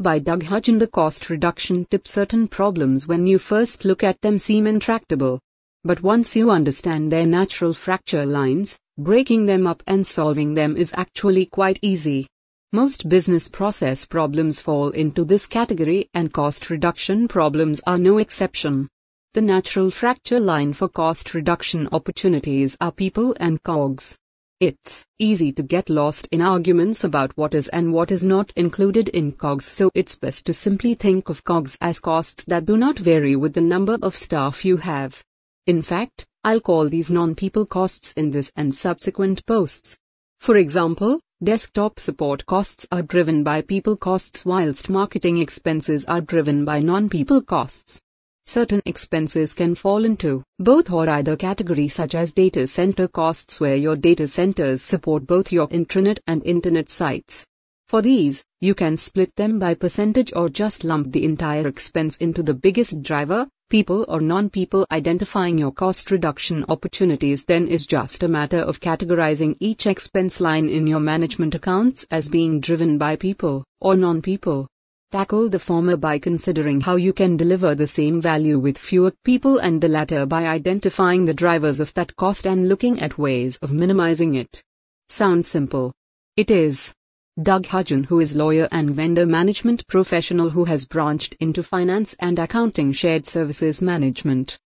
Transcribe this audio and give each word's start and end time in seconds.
by 0.00 0.18
Doug 0.18 0.44
Hudgen. 0.44 0.78
The 0.78 0.86
cost 0.86 1.28
reduction 1.28 1.84
tip 1.84 2.08
certain 2.08 2.48
problems 2.48 3.06
when 3.06 3.26
you 3.26 3.38
first 3.38 3.84
look 3.84 4.02
at 4.02 4.20
them 4.22 4.38
seem 4.38 4.66
intractable. 4.66 5.38
But 5.84 6.02
once 6.02 6.34
you 6.34 6.50
understand 6.50 7.12
their 7.12 7.26
natural 7.26 7.74
fracture 7.74 8.24
lines, 8.24 8.78
breaking 8.98 9.46
them 9.46 9.66
up 9.66 9.82
and 9.86 10.06
solving 10.06 10.54
them 10.54 10.76
is 10.76 10.92
actually 10.96 11.46
quite 11.46 11.78
easy. 11.82 12.26
Most 12.72 13.08
business 13.08 13.48
process 13.48 14.06
problems 14.06 14.60
fall 14.60 14.90
into 14.90 15.24
this 15.24 15.46
category 15.46 16.08
and 16.14 16.32
cost 16.32 16.70
reduction 16.70 17.28
problems 17.28 17.80
are 17.86 17.98
no 17.98 18.18
exception. 18.18 18.88
The 19.34 19.42
natural 19.42 19.90
fracture 19.90 20.40
line 20.40 20.72
for 20.72 20.88
cost 20.88 21.34
reduction 21.34 21.88
opportunities 21.92 22.76
are 22.80 22.92
people 22.92 23.36
and 23.38 23.62
COGS. 23.62 24.16
It's 24.60 25.06
easy 25.18 25.52
to 25.52 25.62
get 25.62 25.88
lost 25.88 26.28
in 26.30 26.42
arguments 26.42 27.02
about 27.02 27.34
what 27.34 27.54
is 27.54 27.68
and 27.68 27.94
what 27.94 28.12
is 28.12 28.22
not 28.22 28.52
included 28.56 29.08
in 29.08 29.32
COGS, 29.32 29.64
so 29.64 29.90
it's 29.94 30.16
best 30.18 30.44
to 30.44 30.52
simply 30.52 30.92
think 30.92 31.30
of 31.30 31.44
COGS 31.44 31.78
as 31.80 31.98
costs 31.98 32.44
that 32.44 32.66
do 32.66 32.76
not 32.76 32.98
vary 32.98 33.36
with 33.36 33.54
the 33.54 33.62
number 33.62 33.96
of 34.02 34.14
staff 34.14 34.62
you 34.62 34.76
have. 34.76 35.24
In 35.66 35.80
fact, 35.80 36.26
I'll 36.44 36.60
call 36.60 36.90
these 36.90 37.10
non 37.10 37.34
people 37.34 37.64
costs 37.64 38.12
in 38.12 38.32
this 38.32 38.52
and 38.54 38.74
subsequent 38.74 39.46
posts. 39.46 39.96
For 40.40 40.58
example, 40.58 41.20
Desktop 41.42 41.98
support 41.98 42.44
costs 42.44 42.86
are 42.92 43.00
driven 43.00 43.42
by 43.42 43.62
people 43.62 43.96
costs 43.96 44.44
whilst 44.44 44.90
marketing 44.90 45.38
expenses 45.38 46.04
are 46.04 46.20
driven 46.20 46.66
by 46.66 46.80
non-people 46.80 47.40
costs. 47.40 48.02
Certain 48.46 48.82
expenses 48.84 49.54
can 49.54 49.74
fall 49.74 50.04
into 50.04 50.42
both 50.58 50.90
or 50.90 51.08
either 51.08 51.36
category 51.36 51.88
such 51.88 52.14
as 52.14 52.32
data 52.32 52.66
center 52.66 53.06
costs 53.06 53.60
where 53.60 53.76
your 53.76 53.96
data 53.96 54.26
centers 54.26 54.82
support 54.82 55.26
both 55.26 55.52
your 55.52 55.68
intranet 55.68 56.18
and 56.26 56.44
internet 56.44 56.90
sites. 56.90 57.46
For 57.88 58.02
these, 58.02 58.44
you 58.60 58.74
can 58.76 58.96
split 58.96 59.34
them 59.34 59.58
by 59.58 59.74
percentage 59.74 60.32
or 60.36 60.48
just 60.48 60.84
lump 60.84 61.12
the 61.12 61.24
entire 61.24 61.66
expense 61.66 62.16
into 62.18 62.42
the 62.42 62.54
biggest 62.54 63.02
driver, 63.02 63.48
people 63.68 64.04
or 64.08 64.20
non-people 64.20 64.86
identifying 64.92 65.58
your 65.58 65.72
cost 65.72 66.12
reduction 66.12 66.64
opportunities 66.68 67.44
then 67.44 67.66
is 67.66 67.86
just 67.86 68.22
a 68.22 68.28
matter 68.28 68.58
of 68.58 68.80
categorizing 68.80 69.56
each 69.58 69.86
expense 69.86 70.40
line 70.40 70.68
in 70.68 70.86
your 70.86 71.00
management 71.00 71.54
accounts 71.54 72.06
as 72.12 72.28
being 72.28 72.60
driven 72.60 72.96
by 72.96 73.16
people 73.16 73.64
or 73.80 73.96
non-people. 73.96 74.68
Tackle 75.12 75.48
the 75.48 75.58
former 75.58 75.96
by 75.96 76.20
considering 76.20 76.80
how 76.80 76.94
you 76.94 77.12
can 77.12 77.36
deliver 77.36 77.74
the 77.74 77.88
same 77.88 78.20
value 78.20 78.60
with 78.60 78.78
fewer 78.78 79.12
people 79.24 79.58
and 79.58 79.80
the 79.80 79.88
latter 79.88 80.24
by 80.24 80.46
identifying 80.46 81.24
the 81.24 81.34
drivers 81.34 81.80
of 81.80 81.92
that 81.94 82.14
cost 82.14 82.46
and 82.46 82.68
looking 82.68 83.00
at 83.00 83.18
ways 83.18 83.56
of 83.56 83.72
minimizing 83.72 84.36
it. 84.36 84.62
Sounds 85.08 85.48
simple. 85.48 85.92
It 86.36 86.48
is. 86.52 86.94
Doug 87.42 87.64
Hudgen 87.64 88.04
who 88.04 88.20
is 88.20 88.36
lawyer 88.36 88.68
and 88.70 88.90
vendor 88.90 89.26
management 89.26 89.84
professional 89.88 90.50
who 90.50 90.66
has 90.66 90.86
branched 90.86 91.34
into 91.40 91.64
finance 91.64 92.14
and 92.20 92.38
accounting 92.38 92.92
shared 92.92 93.26
services 93.26 93.82
management. 93.82 94.60